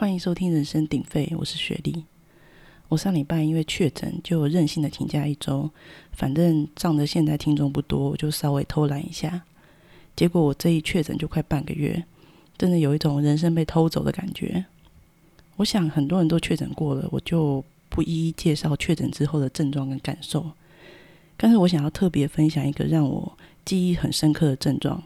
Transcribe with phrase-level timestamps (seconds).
[0.00, 2.06] 欢迎收听《人声鼎沸》，我是雪莉。
[2.88, 5.68] 我上礼拜因为确诊，就任性的请假一周，
[6.12, 9.42] 反正仗着现在听众不多，我就稍微偷懒一下。
[10.16, 12.02] 结果我这一确诊就快半个月，
[12.56, 14.64] 真的有一种人生被偷走的感觉。
[15.56, 20.50] 我想很多人都确诊过了，我就不一一介绍确诊之后的症状跟感受。
[21.36, 23.36] 但是我想要特别分享一个让我
[23.66, 25.02] 记忆很深刻的症状。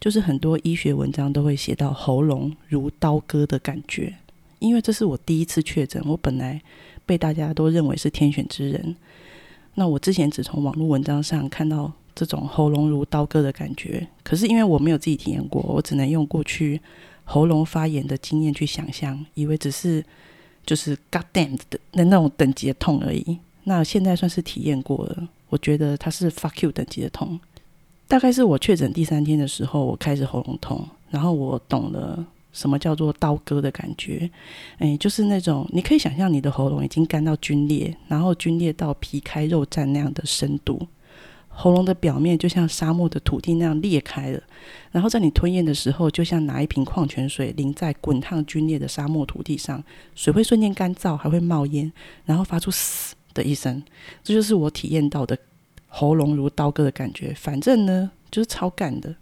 [0.00, 4.14] 就是很多医学文章都会写到喉咙如刀割的感觉，
[4.58, 6.02] 因为这是我第一次确诊。
[6.06, 6.60] 我本来
[7.04, 8.94] 被大家都认为是天选之人，
[9.74, 16.80] 那我之前只从网络文章上看到这种喉咙如刀割的感觉，可是因为我没有自己体验过，我只能用过去
[17.24, 20.04] 喉咙发炎的经验去想象，以为只是
[20.64, 23.38] 就是 God damn 的那那种等级的痛而已。
[23.64, 27.38] 那现在算是体验过了，我觉得它是 fuck you 等级的痛。
[28.08, 34.28] 大概是我确诊第三天的时候，我开始喉咙痛，然后我懂了什么叫做刀割的感觉，
[34.78, 40.88] 哎，就是那种你可以想象你的喉咙已经干到皲裂，然后皲裂到皮开肉绽那样的深度，
[41.48, 44.42] 喉咙的表面就像沙漠的土地那样裂开了，
[44.90, 51.92] 然后在你吞咽的时候，就像拿一瓶矿泉水淋在滚烫皲裂的沙漠土地上，水会瞬间干燥，还会冒烟，
[52.24, 53.82] 然后发出“嘶”的一声，
[54.24, 55.36] 这就是我体验到的。
[55.88, 59.14] 喉咙如刀割的感觉，反正呢就是超干的。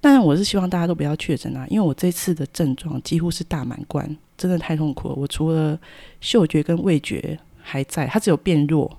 [0.00, 5.14] 当然，我是希望大家都不要确诊啊，因为我这次的症状几乎是大满贯，真的太痛苦了。
[5.14, 5.78] 我除了
[6.22, 8.98] 嗅觉跟味觉还在，它只有变弱，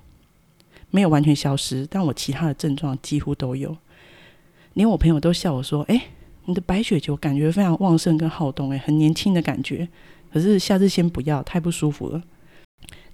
[0.90, 3.76] 没有完全消失，但我其他的症状几乎都有。
[4.74, 6.04] 连我朋友都笑我说：“哎，
[6.44, 9.88] 你的白血球感觉非常旺盛跟好动，哎，很年轻的感觉。”
[10.32, 12.22] 可是下次先不要，太不舒服了。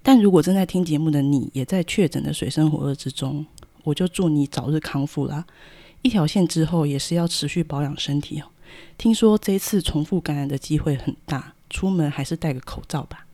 [0.02, 3.44] 但如果正在听节目的你，也在确诊的水深火热之中。
[3.88, 5.46] 我就祝你早日康复啦！
[6.02, 8.48] 一条线之后也是要持续保养身体哦。
[8.98, 13.26] 听说这次重复感染的机会很大，出门还是戴个口罩吧。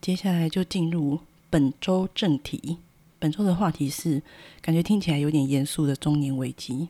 [0.00, 1.18] 接下来就进入
[1.50, 2.78] 本周正题。
[3.18, 4.22] 本周的话题是，
[4.60, 6.86] 感觉听起来有点严肃的中年危机。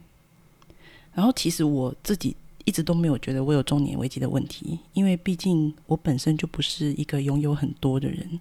[1.15, 8.39] 然后其实我自己一直都没有觉得我有中年危机的问题，因为毕竟我本身就不是一个拥有很多的人。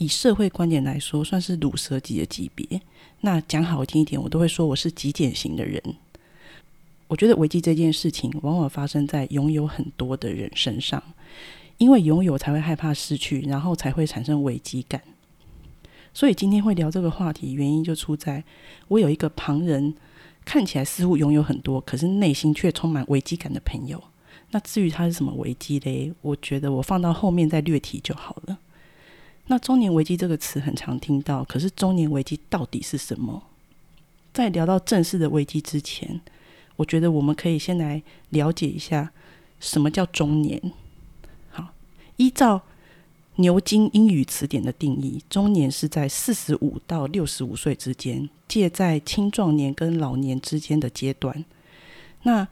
[0.00, 2.80] 以社会观点来说，算是乳蛇级的级别。
[3.20, 5.80] 那讲好听一点，我都会说我是极简型的人。
[7.06, 11.02] 我觉得危机这件事情，往往发生在拥有很多的人身上，
[11.76, 15.02] 因为拥有才会害怕失去，然后才会产生危机感。
[16.14, 18.42] 所以今天会聊这个话题，原因就出在
[18.88, 19.94] 我有一个旁人
[20.46, 24.02] 看起来似乎拥有很多，可是内心却充满危机感的朋友。
[24.52, 26.10] 那至于他是什么危机嘞？
[26.22, 28.58] 我觉得我放到后面再略提就好了。
[29.50, 33.42] 那中年危机这个词很常听到，可是中年危机到底是什么？
[34.32, 36.20] 在聊到正式的危机之前，
[36.76, 39.10] 我觉得我们可以先来了解一下
[39.58, 40.72] 什么叫中年。
[41.50, 41.74] 好，
[42.16, 42.62] 依照
[43.34, 51.44] 牛津英语词典的定义，中年是在四十五到六十五岁之间，介在青壮年跟老年之间的阶段。
[52.22, 52.46] 那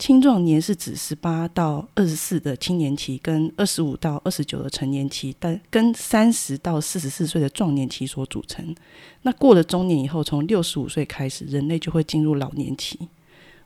[0.00, 8.74] 青壮年是指十八到二十四的青年期，跟二十五到二十九的成年期，但跟三十到四十四岁的壮年期所组成。
[9.20, 12.98] 那过了中年以后，从六十五岁开始，人类就会进入老年期。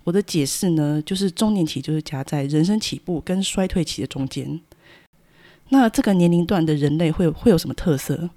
[0.03, 4.61] 我的解释呢，就是中年期就是夹在人生起步跟衰退期的中间。
[5.69, 8.31] 那这个年龄段的人类会会有什么特色？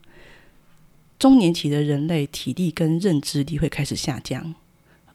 [1.18, 4.53] 中年期的人类体力跟认知力会开始下降。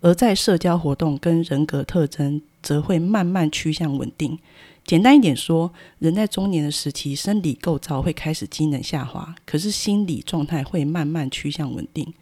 [0.02, 4.38] 而在社交活动跟人格特征则会慢慢趋向稳定。
[4.84, 12.12] 简单一点说，人在中年的时期，生理构造会开始机能下滑，可是心理状态会慢慢趋向稳定。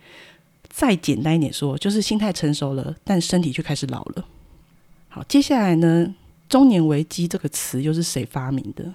[0.69, 4.27] 再简单一点说，就是心态成熟了，但身体却开始老了。
[5.09, 6.15] 好，接下来呢，
[6.51, 8.95] 中年危机这个词又是谁发明的？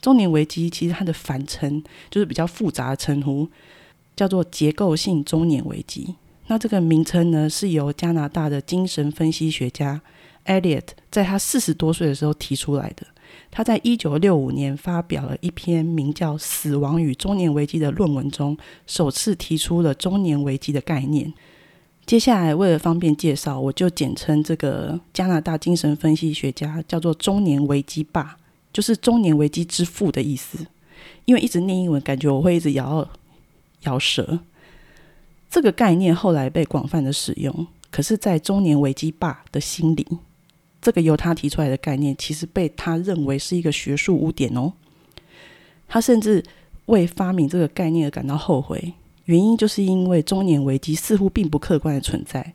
[0.00, 3.46] 中年危机其实它的反称就是比较复杂的称呼，
[4.16, 6.14] 叫做结构性中年危机。
[6.46, 10.00] 那这个名称呢，是由加拿大的精神分析学家
[10.44, 13.06] Elliot 在他四十多岁的时候提出来的。
[13.50, 18.56] 他在一九六五年发表了一篇名叫《死亡与中年危机》的论文中，
[18.86, 21.32] 首次提出了中年危机的概念。
[22.04, 28.36] 接下来，为了方便介绍，我就简称这个加拿大精神分析学家叫做“中年危机爸”，
[28.72, 30.66] 就是“中年危机之父”的意思。
[31.24, 33.08] 因为一直念英文，感觉我会一直咬
[33.84, 34.38] 咬舌。
[35.54, 40.04] 这个概念后来被广泛的使用，可是，在中年危机爸的心里，
[40.82, 44.72] 这个由他提出来的概念，其实被他认为是一个学术污点哦。
[45.86, 46.42] 他甚至
[46.86, 48.94] 为发明这个概念而感到后悔，
[49.26, 52.54] 原因就是因为中年危机似乎并不客观的存在，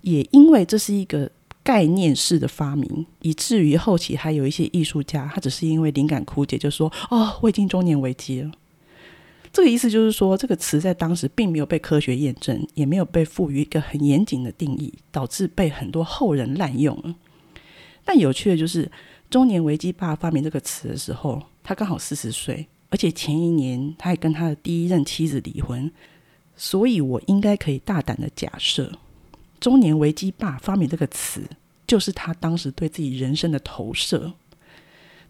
[0.00, 1.30] 也因为这是一个
[1.62, 8.50] 概念式的发明，以至于后期还有一些艺术家，他只是因为灵感枯竭，就说：“哦，我已经中年危机了。”
[9.52, 17.14] 这个意思就是说，这个词在当时并没有被科学验证，也没有被赋予一个很严谨的定义，导致被很多后人滥用。
[18.04, 18.90] 但有趣的就是，
[19.28, 25.90] 中年危机爸发明这个词的时候，他刚好四十岁，而且前一年他还跟他的第一任妻子离婚，
[26.56, 28.92] 所以我应该可以大胆的假设，
[29.58, 31.42] 中年危机爸发明这个词，
[31.88, 34.32] 就是他当时对自己人生的投射。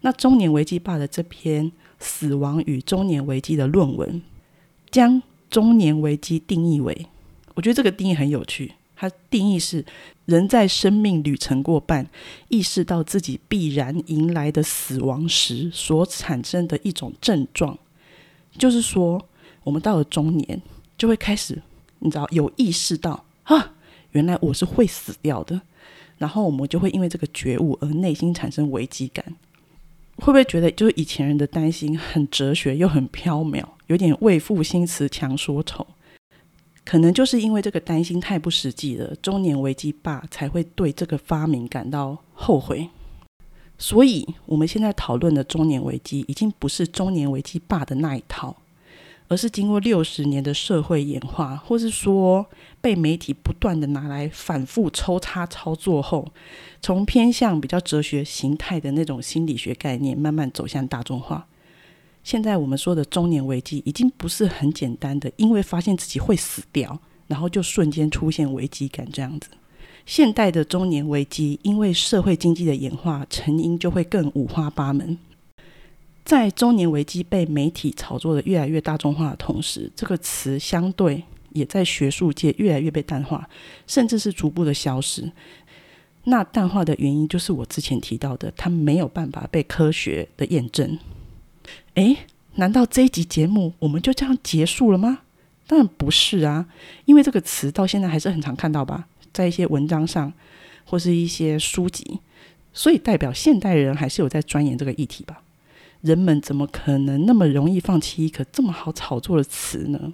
[0.01, 1.71] 那中年危机爸的这篇。
[2.03, 4.23] 死亡与中年危机的论文，
[4.89, 5.21] 将
[5.51, 7.05] 中年危机定义为，
[7.53, 8.71] 我觉得这个定义很有趣。
[8.95, 9.85] 它定义是
[10.25, 12.09] 人在生命旅程过半，
[12.49, 17.77] 意识到自己必然迎来的死亡时所产生的一种症状。
[18.57, 19.23] 就是说，
[19.63, 20.59] 我们到了中年，
[20.97, 21.61] 就会开始，
[21.99, 23.73] 你知道，有意识到啊，
[24.13, 25.61] 原来我是会死掉的。
[26.17, 29.35] 然后我们就会因为这个觉悟而内心产生危机感。
[30.17, 35.85] 会不会觉得就是以前人的担心很哲学又很缥缈，有点为赋新词强说愁？
[36.83, 42.89] 可能就是因为这个担心太不实际了，中年危机爸才会对这个发明感到后悔。
[43.77, 48.55] 所以，我们现在讨论的中年危机，已经不是中年危机爸的那一套。
[49.31, 52.45] 而是经过六十年的社会演化，或是说
[52.81, 56.29] 被媒体不断的拿来反复抽插操作后，
[56.81, 61.47] 从偏向比较哲学形态的那种心理学概念，慢慢走向大众化。
[62.25, 69.47] 现在我们说的中年危机，已经不是很简单的，因为发现自己会死掉，然后就瞬间出现危机感这样子。
[70.05, 75.17] 现代的中年危机，因为社会经济的演化，成因就会更五花八门。
[76.23, 83.49] 在中年危机被媒体炒作的越来越大众化的同时，这个词相对也在学术界越来越被淡化，
[83.87, 85.31] 甚至是逐步的消失。
[86.25, 90.97] 那淡化的原因就是我之前提到的，它没有办法被科学的验证。
[91.95, 92.15] 诶，
[92.55, 95.21] 难道这一集节目我们就这样结束了吗？
[95.65, 96.67] 当然不是啊，
[97.05, 100.31] 因为这个词到现在还是很常看到吧，在一些文章上
[100.85, 102.19] 或是一些书籍，
[102.71, 105.41] 所以代表现代人还是有在钻研这个议题吧。
[106.01, 110.13] 人们怎么可能那么容易放弃一个这么好炒作的词呢？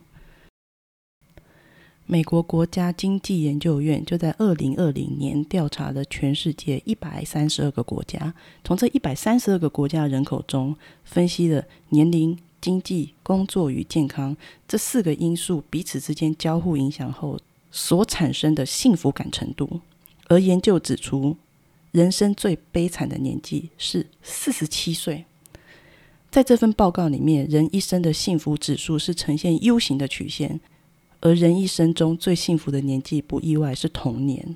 [2.05, 14.35] 美国国家经济研究院就在二零二零年调查了全世界一百三十二个国家，从这一百三十二个国家人口中分析了年龄、经济、工作与健康
[14.67, 17.39] 这四个因素彼此之间交互影响后
[17.71, 19.81] 所产生的幸福感程度。
[20.27, 21.37] 而研究指出，
[21.91, 25.25] 人生最悲惨的年纪是四十七岁。
[26.37, 30.59] 在这份报告里面，人一生的幸福指数是呈现 U 型的曲线，
[31.19, 34.55] 而人一生中最幸福的年纪不意外是童年。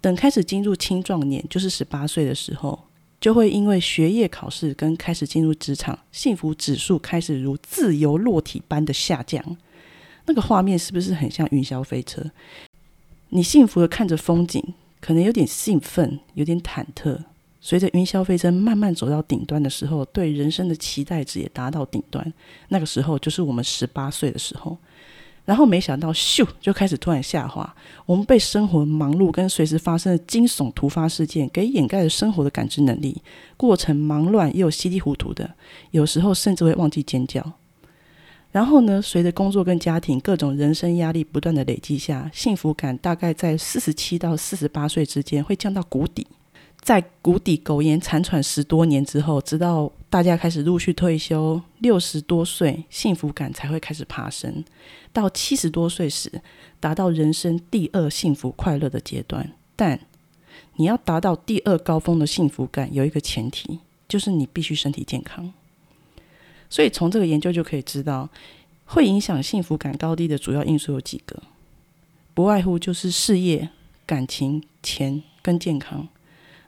[0.00, 2.76] 等开始进入青壮年，就是十八岁的时候，
[3.20, 9.56] 就会因为学业考试跟开始进入职场，幸福指数开始如自由落体般的下降。
[10.26, 12.28] 那个画面是不是很像云霄飞车？
[13.28, 17.22] 你幸福的看着风景，可能有点兴奋，有点忐忑。
[17.60, 22.32] 随着云霄飞车慢慢走到顶端的时候，对人生的期待值也达到顶端。
[22.68, 24.76] 那个时候就是我们十八岁的时候。
[25.44, 27.74] 然后没想到，咻，就开始突然下滑。
[28.04, 33.22] 我们被生活忙碌跟随时发生的惊悚突发事件给掩盖了生活的感知能力，
[33.56, 35.54] 过程忙乱又稀里糊涂的，
[35.90, 37.54] 有时候甚至会忘记尖叫。
[38.52, 46.26] 然后呢，随着工作跟家庭各种人生压力不断的累积下，幸福感大概在四十七到四十八岁之间会降到谷底。
[46.88, 54.64] 在谷底苟延残喘十多年之后，直到大家开始陆续退休，六十多岁，幸福感才会开始爬升。
[55.12, 56.32] 到七十多岁时，
[56.80, 59.52] 达到人生第二幸福快乐的阶段。
[59.76, 60.00] 但
[60.76, 65.52] 你要达到第二高峰的幸福感，有一个前提，就是你必须身体健康。
[66.70, 68.30] 所以从这个研究就可以知道，
[68.86, 71.42] 会影响幸福感高低的主要因素有几个，
[72.32, 73.68] 不外乎就是事业、
[74.06, 76.08] 感情、钱跟健康。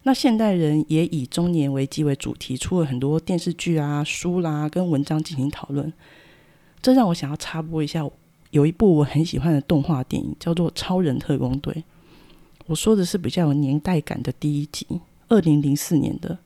[0.02, 5.92] 那现代人也以中年危机为主题，出了很多电视剧啊、书啦跟文章进行讨论。
[6.80, 8.09] 这让我想要插播一下，
[8.50, 11.75] 有一部我很喜欢的动画电影，叫做《超人特工队》。
[12.66, 14.87] 我说的是比较有年代感的第一集，
[15.28, 16.38] 二零零四年的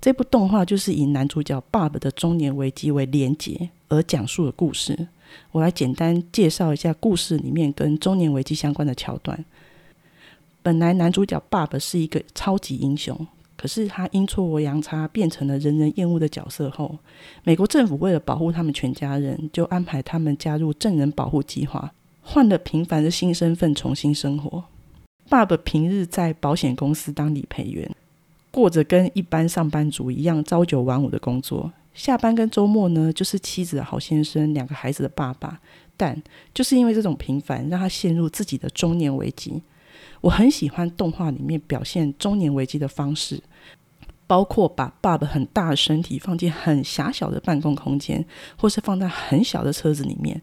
[0.00, 5.08] 这部动画，就是以男主角爸爸的中年危机为连结而讲述的故事。
[5.50, 9.44] 我来简单介绍一下故事里面跟中年危机相关的桥段。
[10.68, 16.98] 本来男主角爸爸是一个超级英雄，可是他阴错阳差变成了人人厌恶的角色后，
[17.42, 24.62] 美国政府为了保护他们全家人，就安排他们加入证人保护计划，换了平凡的新身份重新生活。
[25.30, 27.90] 爸爸平日在保险公司当理赔员，
[28.50, 31.72] 过着跟一般上班族一样朝九晚五的工作。
[31.94, 35.58] 下班跟周末呢，就是妻子的好先生，两个孩子的爸爸。
[35.96, 36.22] 但
[36.52, 39.62] 就是因为这种平凡，让他陷入自己的中年危机。
[40.20, 43.40] 我很喜欢动画里面表现中年危机的方式，
[44.26, 48.24] 包括把爸爸很大的身体放进很狭小的办公空间，
[48.56, 50.40] 或是放在很小的车子里面。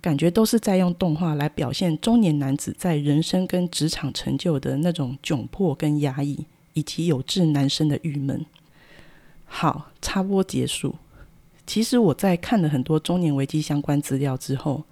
[0.00, 8.46] 感觉都是在用动画来表现中年男子在人生跟职场成就的那种窘迫跟压抑，以及有志男生的郁闷。
[9.46, 10.94] 好，插播结束。
[11.66, 14.84] 其实我在看了很多中年危机相关资料之后，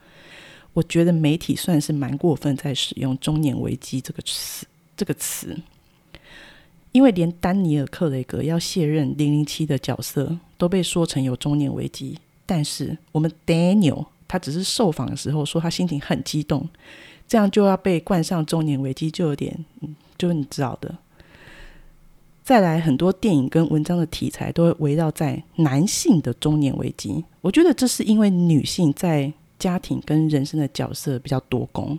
[0.74, 4.66] 我觉得媒体算是蛮过分在使用“中年危机”这个词。
[4.96, 5.58] 这个词，
[6.92, 14.04] 因为连丹尼尔·克雷格要卸任零零七的角色都被说成有中年危机，但是我们 Daniel。
[14.26, 16.68] 他只是受访的时候说他心情很激动，
[17.28, 19.64] 这样就要被冠上中年危机，就有点，
[20.18, 20.92] 就是你知道的。
[22.42, 27.24] 再来，很多电影跟文章的题材都会围绕在男性的中年危机。
[27.42, 29.32] 我觉得这是因为女性在
[29.64, 31.98] 家庭跟人生的角色比较多功，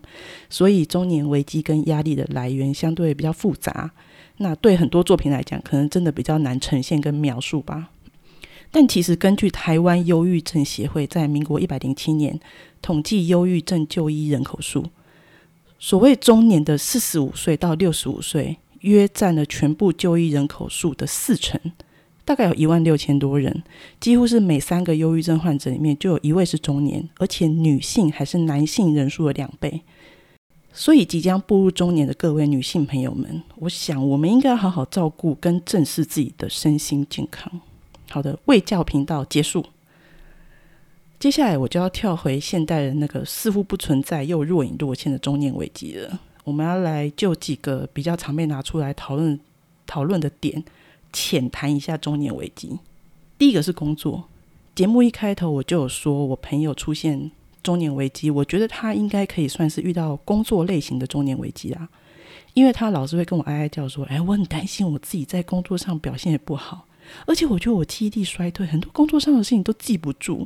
[0.52, 3.92] 所以中年危机跟压力的来源相对比较复杂。
[4.38, 7.90] 那对很多作品来讲，可能真的比较难呈现跟描述吧。
[8.70, 12.40] 但其实，根据台湾忧郁症协会在民国一百零七年
[12.84, 14.86] 统计忧郁症就医人口数，
[15.80, 21.60] 所谓中年的四十五岁到六十五岁，约占了全部就医人口数的四成，
[22.26, 23.64] 大概有一万六千多人，
[24.00, 29.82] 几乎是每三个忧郁症患者里面就有一位是中年，而且女性还是男性人数的两倍。
[30.74, 37.62] 所以，即将步入中年的各位女性朋友们，我想我们应该好好照顾跟正视自己的身心健康。
[38.10, 39.64] 好的，卫教频道结束。
[41.18, 46.20] 接下来我就要跳回现代人那个似乎不存在又若隐若现的中年危机了。
[46.44, 49.40] 我们要来就几个比较常被拿出来讨论
[49.88, 50.62] 讨论的点，
[51.16, 52.78] 浅谈一下中年危机。
[53.38, 54.26] 第一个是工作。
[54.76, 57.32] 节目一开头我就有说，我朋友出现
[57.64, 61.88] 中年危机，我觉得他应该可以算是遇到工作类型的中年危机啦，
[62.54, 66.86] 因为他老是会跟我哀哀叫说：“哎，我很担心我自己在工作上表现也不好。”
[67.26, 70.46] 而且我觉得我记忆力衰退，很多工作上的事情都记不住，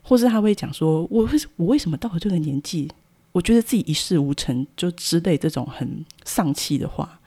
[0.00, 2.88] 或是他会讲说：“我为我为什么到了这个年纪，
[3.32, 7.17] 我觉得自己一事无成，就之类这种很丧气的话。”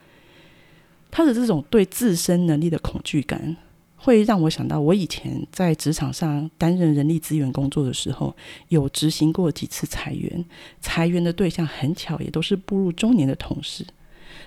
[1.12, 3.56] 他的这种对自身能力的恐惧感，
[3.96, 8.34] 会让我想到我以前在职场上担任人力资源工作的时候，
[8.70, 10.44] 有执行过几次裁员，
[10.80, 13.86] 裁员的对象很巧也都是步入中年的同事，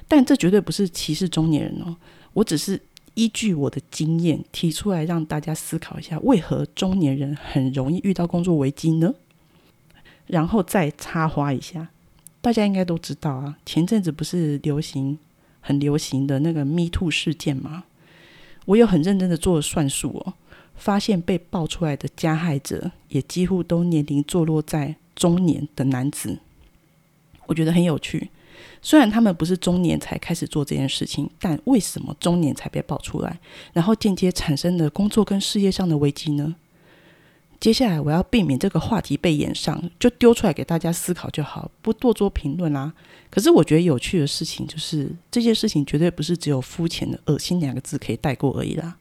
[0.10, 1.96] 但这绝对不是歧视中年人哦，
[2.34, 2.82] 我只是。
[3.18, 9.14] 依据我的经验提出来，让大家思考一下，为何中年人很容易遇到工作危机呢？
[10.28, 11.88] 然后再插花一下，
[12.42, 15.18] 大家应该都知道啊，前阵子不是流行
[15.66, 17.86] 很流行的那个 Me Too 事件吗？
[18.66, 20.34] 我有很认真的做了算术哦，
[20.76, 26.38] 发现被爆出来的加害者也几乎都年龄坐落在中年的男子，
[27.48, 28.30] 我觉得很有趣。
[28.84, 33.40] 虽然他们不是中年才开始做这件事情，但为什么中年才被爆出来，
[33.74, 36.56] 然后间接产生的工作跟事业上的危机呢？
[37.60, 42.94] 接下来我要避免这个话题被演上，就丢出来给大家思考就好，不多做评论啦。
[43.30, 48.98] 可是我觉得有趣的事情就是，这件事情绝对不是只有肤浅的恶心两个字可以带过而已啦。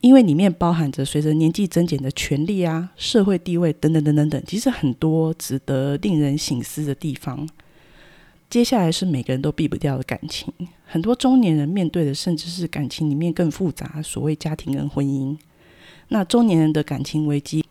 [0.00, 7.48] 因为里面包含着随着年纪增减的权利啊、社会地位等等等等等，其实很多值得令人醒思的地方。
[8.50, 10.52] 接下来是每个人都避不掉的感情，
[10.84, 15.36] 很多中年人面对的甚至是感情里面更复杂，所谓家庭跟婚姻。
[16.08, 17.64] 那中年人的感情危机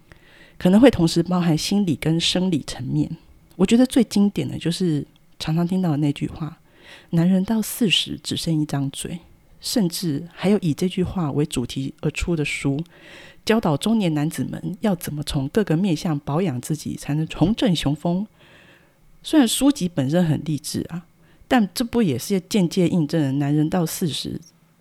[0.58, 3.10] 可能会同时包含心理跟生理层面。
[3.56, 5.06] 我觉得最经典的就是
[5.40, 6.60] 常常听到的那句话
[7.12, 9.20] ：“男人到四十只剩一张嘴。”
[9.62, 12.84] 甚至还有以这句话为主题而出的书，
[13.46, 18.28] 教导中年男子们要怎么从各个面向保养自己，才能重振雄风。
[19.22, 21.06] 虽然书籍本身很励志啊，
[21.48, 24.38] 但这不也是间接印证了男人到四十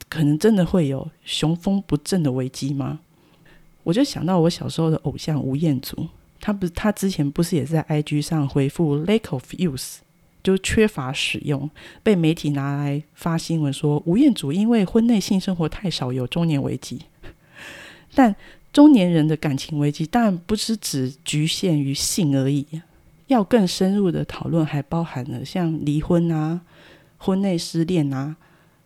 [0.08, 2.98] 可能真的会有雄风不振的危机吗？
[3.82, 6.08] 我就想到我小时候的偶像吴彦祖，
[6.40, 9.96] 他不是他之前不是也在 IG 上回复 lack of use，
[10.42, 11.70] 就缺乏使用，
[12.02, 17.02] 被媒体拿来发新闻说吴彦祖因为婚内性生活太少有中年危机。
[18.14, 18.34] 但
[18.72, 22.66] 中年人的感情危机当然不是只局限于性而已。
[23.28, 26.60] 要更深入的讨论，还包含了像离婚啊、
[27.16, 28.36] 婚内失恋啊、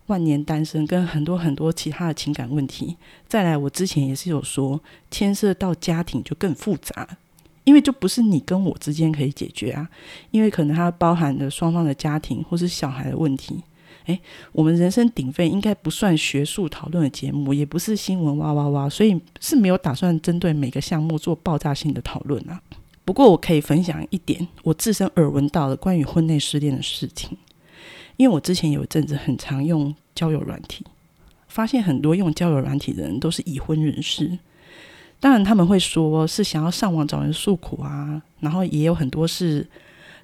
[0.07, 2.97] 万年单身，跟很多很多其他的情感问题。
[3.27, 7.07] 再来，我之前也是有说，牵涉到家庭就更复杂，
[7.65, 9.89] 因为就不是你跟我之间可以解决啊，
[10.31, 13.63] 因为可能它包含了双方的家庭或是小孩的问题。
[14.07, 14.21] 诶，
[14.53, 22.63] 我们人声鼎沸应该不算学术讨论的节目，也不是新闻哇哇哇，所以是没有打算针对每个项目做爆炸性的讨论啊。
[23.05, 27.37] 不过我可以分享一点我自身耳闻到的关于婚内失恋的事情，
[28.17, 30.85] 因为我之前有一阵子很常用交友软体，
[31.49, 34.39] 发现很多用交友软体的人都是已婚人士。
[35.19, 39.67] 当然，他们会说是想要上网找人诉苦啊，然后也有很多是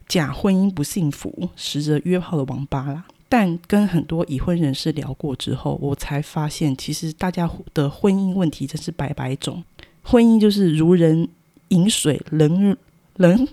[0.06, 3.04] 假婚姻不幸福，实则约炮的王八啦。
[3.28, 9.64] 但跟很多已婚人士聊过之后，我才发现，其实大家的婚姻问题真是百百种。
[10.02, 11.26] 婚姻就是如人
[11.68, 12.76] 饮水，冷
[13.16, 13.48] 冷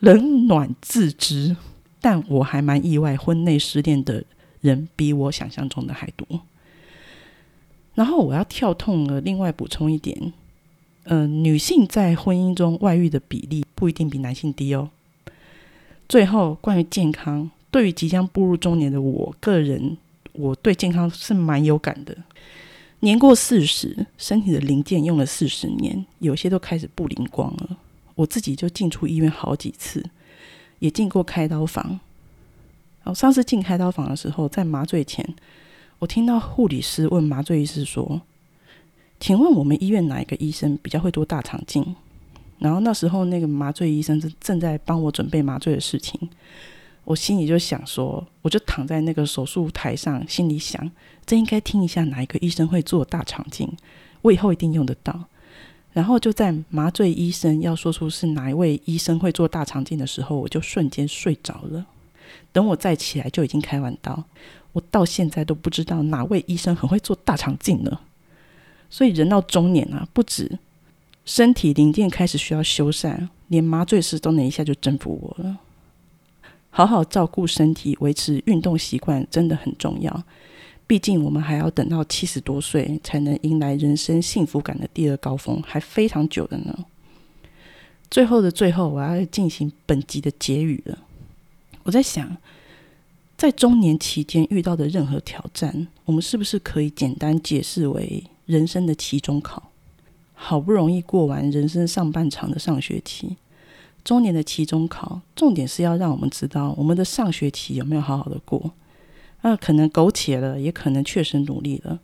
[0.00, 1.56] 冷暖自知。
[2.02, 4.22] 但我还蛮意外，婚内失恋的
[4.60, 6.42] 人比我想象中的还多。
[7.94, 10.34] 然后我要跳痛了，另外补充一点。
[11.04, 14.90] 嗯，女性在婚姻中外遇的比例不一定比男性低哦。
[16.08, 19.96] 最后，关于健康，对于即将步入中年的我个人，
[20.32, 22.16] 我对健康是蛮有感的。
[23.00, 27.76] 年过四十，身体的零件用了四十年，有些都开始不灵光了。
[28.14, 30.04] 我自己就进出医院好几次，
[30.82, 32.00] 也进过开刀房。
[33.04, 35.24] 哦，上次进开刀房的时候，在麻醉前，
[36.00, 38.20] 我听到护理师问麻醉医师说。
[39.20, 41.94] 请问我们医院哪一个医生比较会做大肠镜？
[42.58, 46.18] 然后那时候那个麻醉医生正正在帮我准备麻醉的事情，
[47.04, 50.90] 我心里就想说，我就躺在那个手术台上，心里想，
[51.24, 53.72] 这应该听一下哪一个医生会做大肠镜，
[54.22, 55.26] 我以后一定用得到。
[55.92, 61.84] 然后就在麻醉医生要说出是哪一位医生会做大肠镜的时候，我就瞬间睡着了。
[62.50, 64.24] 等我再起来，就已经开完刀。
[64.72, 68.00] 我到现在都不知道哪位医生很会做大肠镜呢。
[68.88, 70.58] 所以人到中年啊，不止
[71.24, 75.58] 身体零件开始需要修缮，连麻醉师都能一下就征服我了。
[76.70, 80.22] 好好照顾身体，维持运动习惯真的很重要。
[80.92, 86.84] 毕竟我们还要等到七十多岁才能迎来人生幸福感的第二高峰，还非常久的呢。
[88.10, 90.98] 最后的最后，我要进行本集的结语了。
[91.84, 92.36] 我在想，
[93.38, 98.24] 在中年期间遇到的任何挑战，我们是不是可以简单解释为？
[98.44, 99.70] 人生的期中考，
[100.34, 103.38] 好不容易过完人生上半场的上学期，
[104.04, 108.72] 中年的期中考，重点是要让我们知道我们的上学期有没有好好的过。
[109.42, 111.98] 那可能苟且了，也可能确实努力了。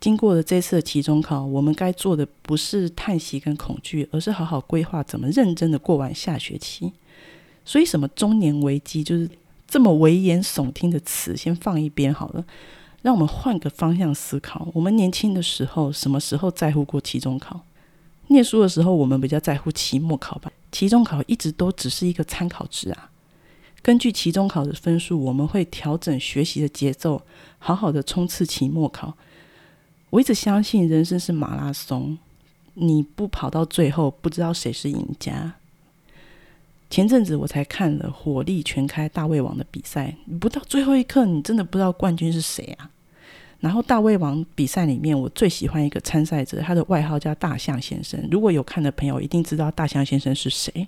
[0.00, 6.92] 经过了这次的期中考，我们该做的不是叹息跟恐惧，而是好好规划怎么认真的过完下学期。
[7.64, 9.30] 所以，什么中年危机，就是
[9.68, 12.44] 这么危言耸听的词，先放一边好了。
[13.02, 14.68] 让我们换个方向思考。
[14.74, 17.60] 我们年轻的时候，什么时候在乎过期中考？
[18.26, 20.50] 念书的时候，我们比较在乎期末考吧。
[20.72, 23.11] 期中考一直都只是一个参考值啊。
[23.82, 27.20] 根据期中考的分数，我们会调整学习的节奏，
[27.58, 29.16] 好好的冲刺期末考。
[30.10, 32.16] 我一直相信人生是马拉松，
[32.74, 35.54] 你不跑到最后，不知道谁是赢家。
[36.88, 42.90] 前阵子我才看了火力全开大胃王的比赛，不到最后一刻，你真的不知道冠军是谁啊！
[43.60, 48.28] 然后大胃王比赛里面，我最喜欢一个参赛者，他的外号叫大象先生。
[48.30, 50.86] 如果有看的朋友，一定知道大象先生是谁。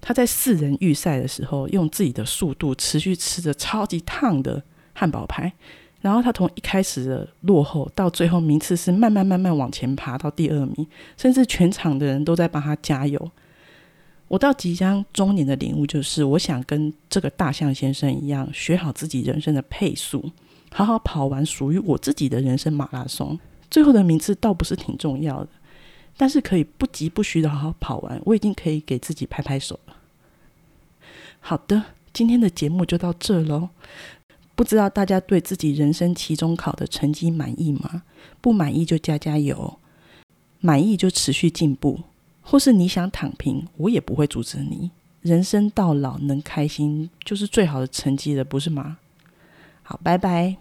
[0.00, 4.62] 他在四人预赛的时候，用自己的速度持续吃着超级烫的
[4.94, 5.52] 汉堡排，
[6.00, 13.30] 然后他从一开始的落后，到最后名次是慢慢慢慢往前爬到第二名，甚至全场的人都在帮他加油。
[14.28, 20.30] 我到即将中年的领悟就是，我想跟这个大象先生一样，学好自己人生的配速，
[20.70, 23.38] 好好跑完属于我自己的人生马拉松。
[23.70, 25.48] 最后的名次倒不是挺重要的，
[26.16, 29.80] 但是可以不急不徐的好好跑完，我已经可以给自己拍拍手。
[31.40, 33.70] 好的，今天的节目就到这喽。
[34.54, 38.02] 不知道大家对自己人生期中考的成绩满意吗？
[38.40, 39.78] 不满意就加加油，
[40.60, 42.00] 满意就持续进步。
[42.42, 44.90] 或是你想躺平，我也不会阻止你。
[45.20, 48.98] 人生到老能开心，就是最好的成绩了，不是吗？
[49.82, 50.56] 好，拜拜。